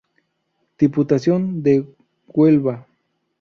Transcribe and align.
Diputación 0.79 1.61
de 1.61 1.85
Huelva. 2.25 2.87